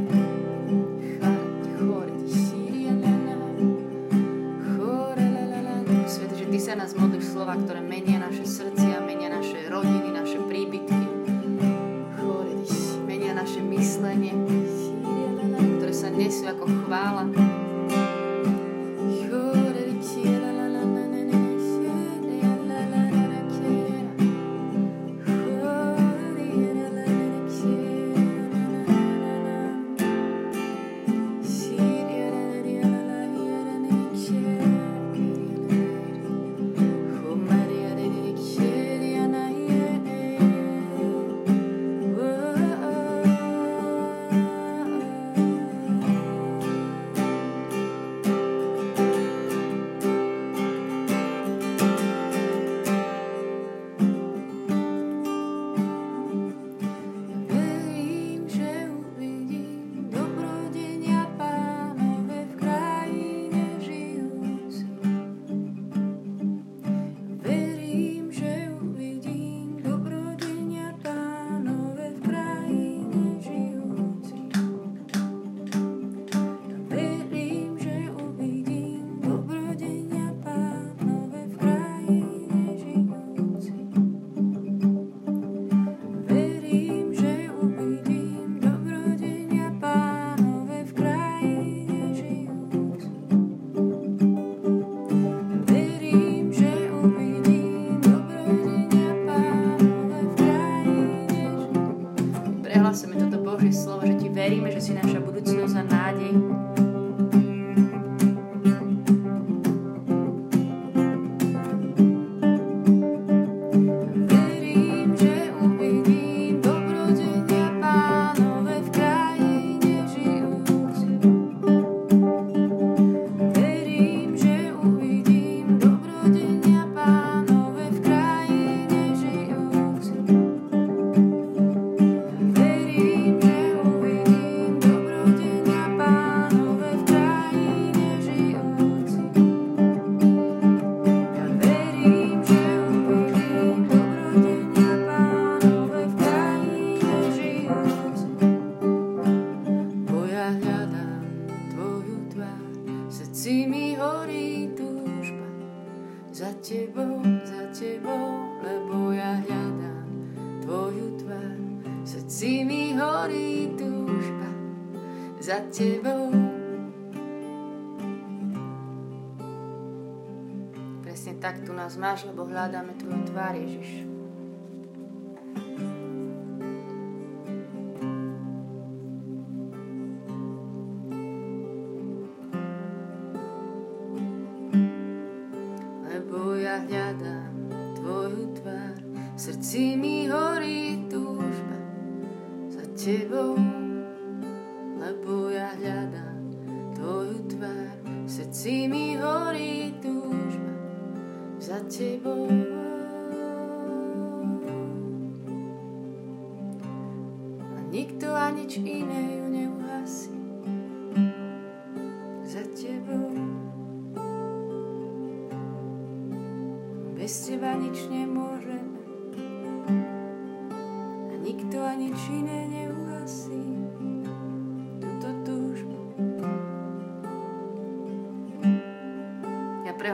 nás 171.91 171.99
máš, 171.99 172.23
lebo 172.23 172.47
hľadáme 172.47 172.95
Tvoju 172.95 173.35
tvár, 173.35 173.51
Ježiš. 173.59 174.10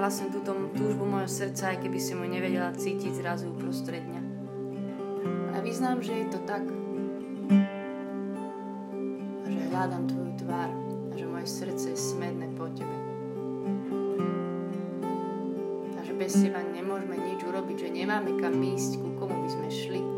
Prehlasím 0.07 0.39
túto 0.39 0.55
túžbu 0.71 1.03
mojho 1.03 1.27
srdca, 1.27 1.75
aj 1.75 1.83
keby 1.83 1.99
som 1.99 2.23
ju 2.23 2.31
nevedela 2.31 2.71
cítiť 2.71 3.11
zrazu 3.11 3.51
uprostred 3.51 3.99
dňa. 4.07 4.21
A 5.51 5.59
vyznám, 5.59 5.99
že 5.99 6.23
je 6.23 6.27
to 6.31 6.39
tak. 6.47 6.63
Že 9.51 9.61
hľadám 9.67 10.07
Tvoju 10.07 10.31
tvár 10.39 10.71
a 11.11 11.13
že 11.19 11.27
moje 11.27 11.51
srdce 11.51 11.91
je 11.91 11.99
smedné 11.99 12.55
po 12.55 12.71
Tebe. 12.71 12.97
A 15.91 15.99
že 16.07 16.15
bez 16.15 16.39
Teba 16.39 16.63
nemôžeme 16.63 17.19
nič 17.27 17.43
urobiť, 17.43 17.75
že 17.75 17.89
nemáme 17.91 18.31
kam 18.39 18.63
ísť, 18.63 19.03
ku 19.03 19.11
komu 19.19 19.43
by 19.43 19.49
sme 19.59 19.67
šli. 19.67 20.16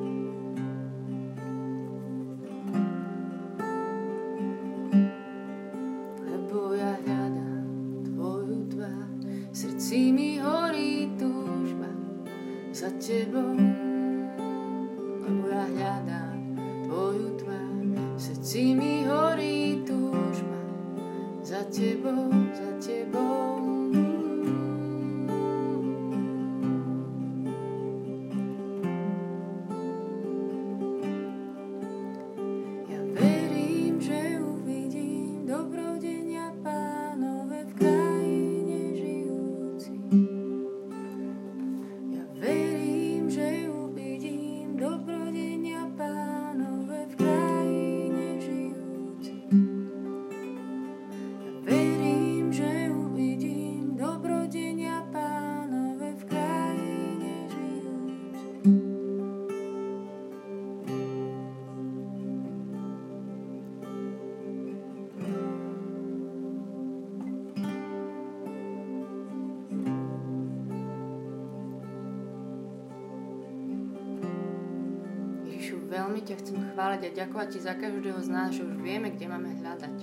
Chváliť 76.79 77.11
a 77.11 77.17
ďakovať 77.27 77.47
Ti 77.51 77.59
za 77.59 77.75
každého 77.75 78.23
z 78.23 78.29
nás, 78.31 78.55
že 78.55 78.63
už 78.63 78.79
vieme, 78.79 79.11
kde 79.11 79.27
máme 79.27 79.51
hľadať. 79.51 79.97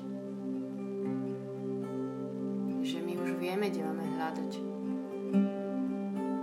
Že 2.85 2.99
my 3.01 3.13
už 3.17 3.31
vieme, 3.41 3.73
kde 3.73 3.81
máme 3.81 4.05
hľadať. 4.05 4.51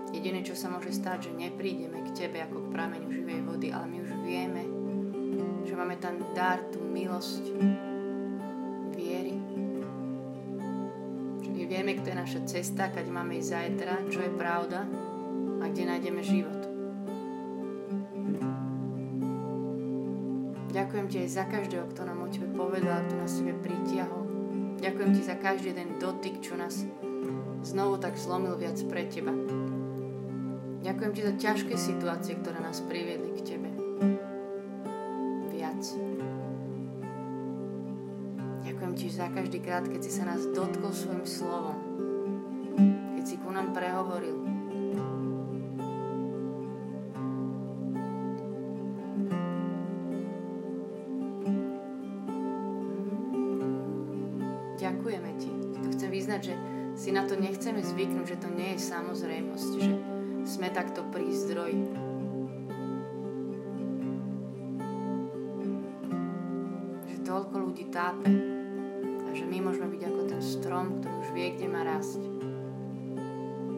Jediné, 0.09 0.41
čo 0.41 0.57
sa 0.57 0.73
môže 0.73 0.89
stať, 0.89 1.29
že 1.29 1.37
neprídeme 1.37 2.01
k 2.01 2.17
Tebe 2.17 2.41
ako 2.41 2.65
k 2.65 2.71
prameňu 2.73 3.13
živej 3.13 3.45
vody, 3.45 3.69
ale 3.69 3.85
my 3.85 3.97
už 4.01 4.11
vieme, 4.25 4.63
že 5.69 5.77
máme 5.77 6.01
tam 6.01 6.17
dar, 6.33 6.65
tú 6.73 6.81
milosť 6.81 7.53
viery. 8.97 9.37
Že 11.45 11.49
my 11.53 11.63
vieme, 11.69 11.93
kto 11.93 12.09
je 12.09 12.17
naša 12.17 12.41
cesta, 12.49 12.89
keď 12.89 13.05
máme 13.05 13.37
ísť 13.37 13.53
zajtra, 13.53 13.93
čo 14.09 14.17
je 14.25 14.33
pravda 14.33 14.81
a 15.61 15.69
kde 15.69 15.93
nájdeme 15.93 16.25
život. 16.25 16.72
Ďakujem 21.03 21.19
ti 21.19 21.27
aj 21.27 21.35
za 21.35 21.45
každého, 21.51 21.85
kto 21.91 22.01
nám 22.07 22.19
o 22.23 22.31
tebe 22.31 22.47
povedal, 22.55 23.03
kto 23.03 23.15
nás 23.19 23.35
tebe 23.35 23.59
pritiahol. 23.59 24.23
Ďakujem 24.79 25.11
ti 25.11 25.21
za 25.27 25.35
každý 25.35 25.75
jeden 25.75 25.99
dotyk, 25.99 26.39
čo 26.39 26.55
nás 26.55 26.87
znovu 27.59 27.99
tak 27.99 28.15
zlomil 28.15 28.55
viac 28.55 28.79
pre 28.87 29.03
teba. 29.11 29.35
Ďakujem 30.79 31.11
ti 31.11 31.21
za 31.27 31.33
ťažké 31.35 31.75
situácie, 31.75 32.39
ktoré 32.39 32.63
nás 32.63 32.79
priviedli 32.87 33.35
k 33.35 33.39
tebe. 33.43 33.69
Viac. 35.51 35.83
Ďakujem 38.63 38.93
ti 38.95 39.07
za 39.11 39.27
každý 39.27 39.59
krát, 39.59 39.83
keď 39.83 40.07
si 40.07 40.11
sa 40.15 40.23
nás 40.23 40.47
dotkol 40.55 40.95
svojim 40.95 41.27
slovom. 41.27 41.83
Keď 43.19 43.23
si 43.27 43.35
ku 43.43 43.51
nám 43.51 43.75
prehovoril. 43.75 44.52
Vyznať, 56.33 56.49
že 56.49 56.57
si 56.97 57.09
na 57.13 57.29
to 57.29 57.37
nechceme 57.37 57.77
zvyknúť, 57.77 58.25
že 58.25 58.41
to 58.41 58.49
nie 58.57 58.73
je 58.73 58.89
samozrejmosť, 58.89 59.71
že 59.77 59.93
sme 60.49 60.65
takto 60.73 61.05
pri 61.13 61.29
zdroji. 61.29 61.85
Že 67.05 67.17
toľko 67.21 67.55
ľudí 67.69 67.85
tápe. 67.93 68.33
A 69.05 69.29
že 69.29 69.45
my 69.45 69.61
môžeme 69.61 69.93
byť 69.93 70.01
ako 70.09 70.21
ten 70.25 70.41
strom, 70.41 70.97
ktorý 70.97 71.13
už 71.21 71.29
vie, 71.37 71.53
kde 71.53 71.67
má 71.69 71.85
rásť. 71.85 72.21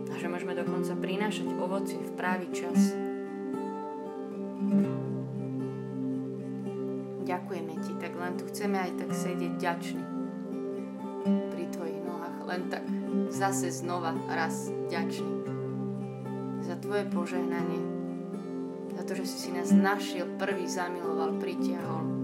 A 0.08 0.15
že 0.15 0.32
môžeme 0.32 0.56
dokonca 0.56 0.96
prinášať 0.96 1.52
ovoci 1.60 2.00
v 2.00 2.12
právý 2.15 2.48
čas. 2.56 2.96
Ďakujeme 7.20 7.74
ti, 7.84 7.91
tak 8.00 8.15
len 8.15 8.39
tu 8.39 8.48
chceme 8.48 8.80
aj 8.80 8.96
tak 8.96 9.12
sedieť 9.12 9.54
ďačný 9.60 10.05
zase 13.36 13.67
znova 13.67 14.15
raz 14.32 14.71
ďačný 14.88 15.36
za 16.63 16.80
tvoje 16.80 17.04
požehnanie, 17.12 17.84
za 18.95 19.04
to, 19.04 19.12
že 19.19 19.28
si 19.28 19.50
nás 19.52 19.76
našiel, 19.76 20.39
prvý 20.39 20.65
zamiloval, 20.65 21.36
pritiahol. 21.38 22.14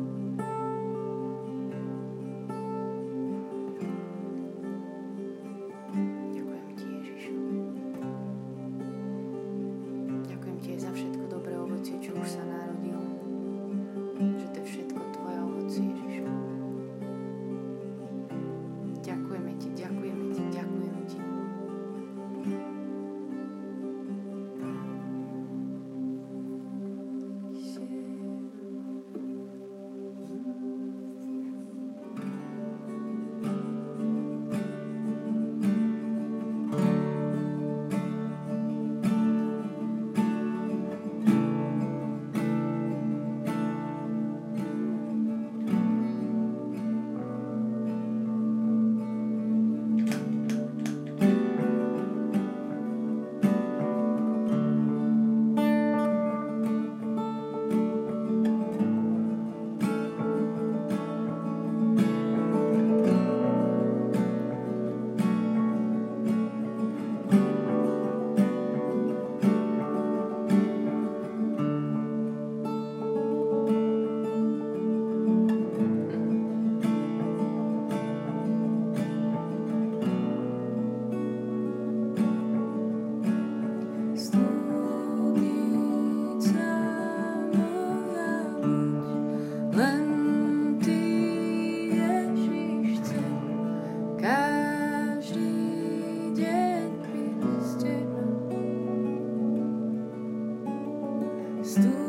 Stood 101.64 102.01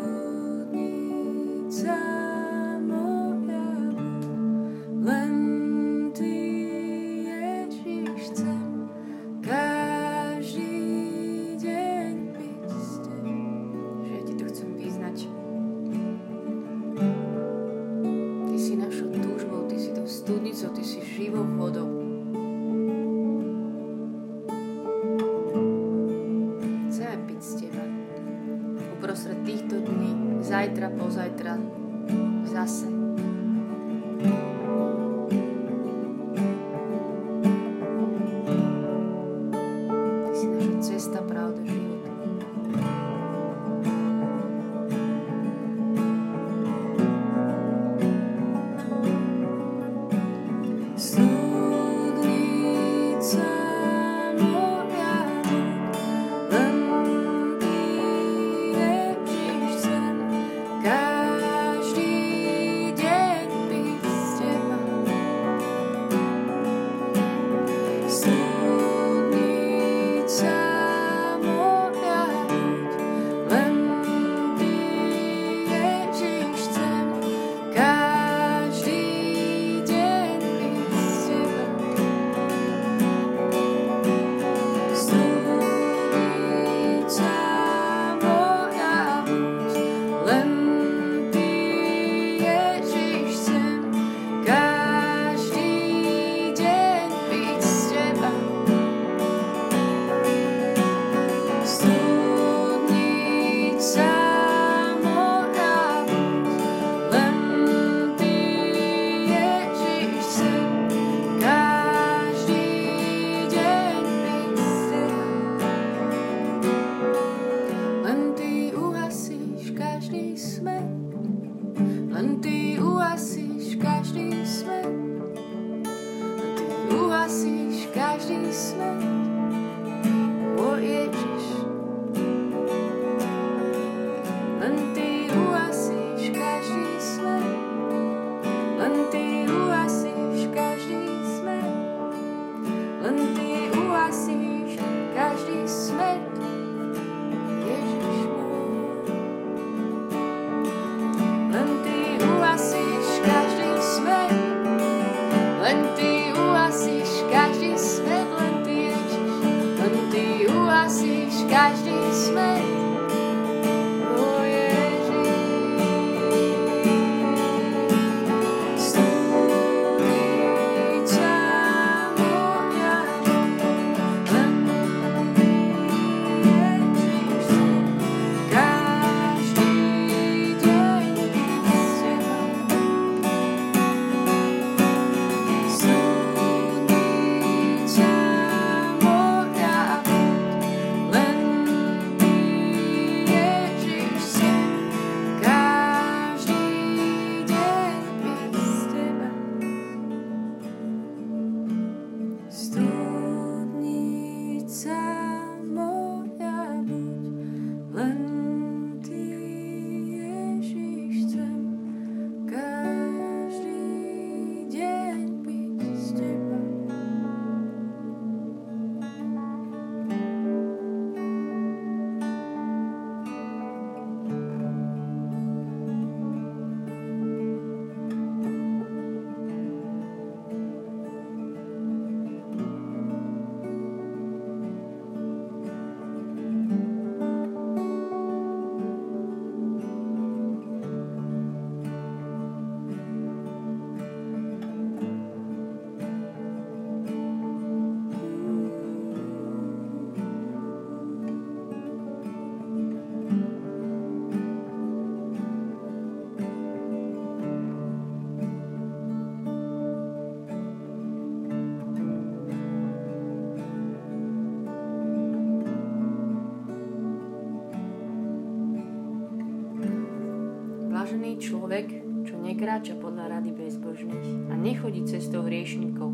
cestou 275.05 275.45
hriešnikov, 275.45 276.11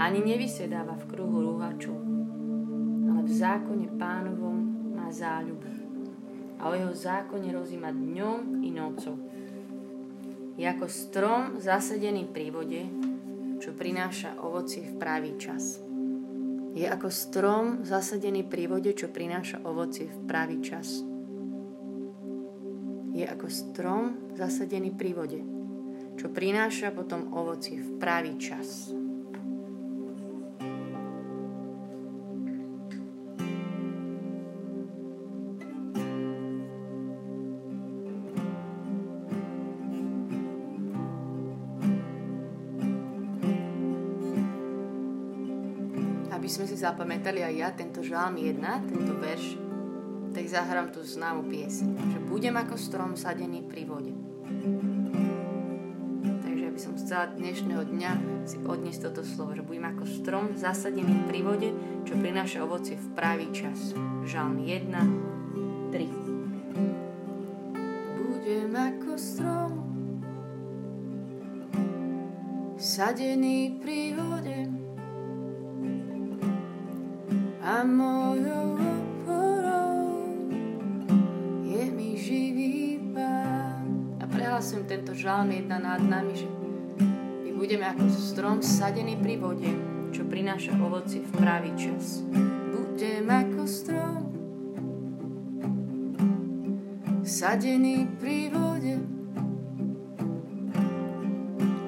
ani 0.00 0.20
nevysedáva 0.24 0.96
v 1.00 1.08
kruhu 1.10 1.38
rúhačov, 1.44 1.98
ale 3.10 3.20
v 3.26 3.32
zákone 3.32 3.86
pánovom 4.00 4.58
má 4.96 5.12
záľubu 5.12 5.70
a 6.60 6.68
o 6.68 6.76
jeho 6.76 6.92
zákone 6.92 7.48
rozíma 7.56 7.88
dňom 7.88 8.60
i 8.60 8.70
nocou. 8.70 9.16
Je 10.60 10.68
ako 10.68 10.86
strom 10.92 11.42
zasadený 11.56 12.28
pri 12.28 12.52
vode, 12.52 12.82
čo 13.64 13.72
prináša 13.72 14.36
ovoci 14.44 14.84
v 14.84 14.92
pravý 15.00 15.40
čas. 15.40 15.80
Je 16.76 16.84
ako 16.84 17.08
strom 17.08 17.64
zasadený 17.82 18.44
pri 18.44 18.68
vode, 18.68 18.92
čo 18.92 19.08
prináša 19.08 19.64
ovoci 19.64 20.04
v 20.04 20.18
pravý 20.28 20.60
čas. 20.60 21.00
Je 23.10 23.24
ako 23.24 23.48
strom 23.48 24.36
zasadený 24.36 24.92
pri 24.92 25.10
vode, 25.16 25.40
čo 26.20 26.28
prináša 26.28 26.92
potom 26.92 27.32
ovoci 27.32 27.80
v 27.80 27.96
pravý 27.96 28.36
čas. 28.36 28.92
sme 46.50 46.66
si 46.66 46.74
zapamätali 46.74 47.46
aj 47.46 47.54
ja 47.54 47.70
tento 47.70 48.02
žalm 48.02 48.34
1, 48.34 48.58
tento 48.90 49.14
verš, 49.22 49.54
tak 50.34 50.50
zahrám 50.50 50.90
tú 50.90 50.98
známu 50.98 51.46
piesň, 51.46 51.94
že 52.10 52.18
budem 52.26 52.58
ako 52.58 52.74
strom 52.74 53.14
sadený 53.14 53.62
pri 53.70 53.86
vode. 53.86 54.10
Chcela 57.10 57.26
dnešného 57.26 57.90
dňa 57.90 58.12
si 58.46 58.54
odniesť 58.62 59.10
toto 59.10 59.26
slovo, 59.26 59.58
že 59.58 59.66
budem 59.66 59.82
ako 59.82 60.06
strom 60.06 60.54
zasadený 60.54 61.26
pri 61.26 61.42
vode, 61.42 61.74
čo 62.06 62.14
prináša 62.14 62.62
ovocie 62.62 62.94
v 62.94 63.08
pravý 63.18 63.50
čas. 63.50 63.98
Žalm 64.30 64.62
1, 64.62 65.90
3. 65.90 66.06
Budem 68.14 68.70
ako 68.78 69.18
strom 69.18 69.90
sadený 72.78 73.82
pri 73.82 74.14
vode, 74.14 74.70
a 77.58 77.82
mojou 77.82 78.78
oporou 78.78 80.14
je 81.66 81.90
mi 81.90 82.14
živý 82.14 83.02
pán. 83.10 84.14
A 84.22 84.30
prehlasujem 84.30 84.86
tento 84.86 85.10
žalm 85.10 85.50
jedna 85.50 85.82
nad 85.82 85.98
nami, 86.06 86.38
že 86.38 86.59
budeme 87.70 87.86
ako 87.86 88.06
strom 88.10 88.58
sadený 88.58 89.14
pri 89.22 89.38
vode, 89.38 89.70
čo 90.10 90.26
prináša 90.26 90.74
ovoci 90.74 91.22
v 91.22 91.30
pravý 91.38 91.70
čas. 91.78 92.18
Budem 92.74 93.30
ako 93.30 93.62
strom 93.62 94.26
sadený 97.22 98.10
pri 98.18 98.50
vode 98.50 98.98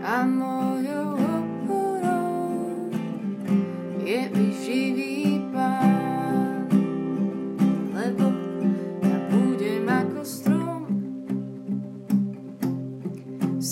a 0.06 0.22
mojou 0.22 1.18
oporou 1.18 2.86
je 4.06 4.20
mi 4.30 4.48
živý 4.62 5.12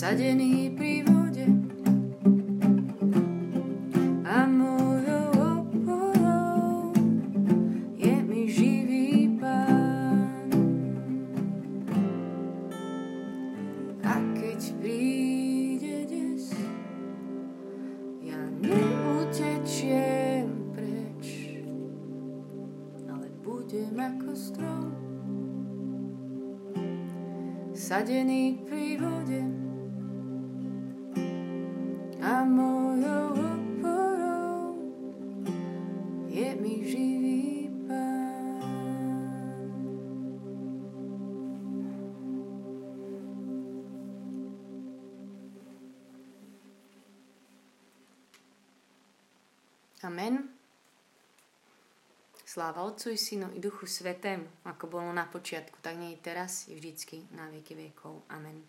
sadený 0.01 0.73
pri 0.75 0.90
Sláva 52.61 52.85
Otcu 52.85 53.09
i 53.09 53.17
Synu 53.17 53.57
i 53.57 53.61
Duchu 53.61 53.89
Svetému, 53.89 54.45
ako 54.69 54.85
bolo 55.01 55.17
na 55.17 55.25
počiatku, 55.25 55.81
tak 55.81 55.97
nie 55.97 56.13
i 56.13 56.21
teraz, 56.21 56.69
i 56.69 56.77
vždycky, 56.77 57.25
na 57.33 57.49
veky 57.49 57.73
vekov. 57.73 58.21
Amen. 58.29 58.61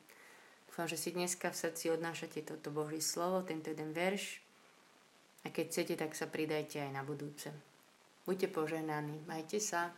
Dúfam, 0.64 0.88
že 0.88 0.96
si 0.96 1.12
dneska 1.12 1.52
v 1.52 1.60
srdci 1.60 1.92
odnášate 1.92 2.40
toto 2.40 2.72
Boží 2.72 3.04
slovo, 3.04 3.44
tento 3.44 3.68
jeden 3.68 3.92
verš. 3.92 4.40
A 5.44 5.52
keď 5.52 5.66
chcete, 5.68 5.94
tak 6.00 6.16
sa 6.16 6.32
pridajte 6.32 6.80
aj 6.80 6.88
na 6.88 7.04
budúce. 7.04 7.52
Buďte 8.24 8.48
požehnaní, 8.56 9.28
majte 9.28 9.60
sa. 9.60 9.92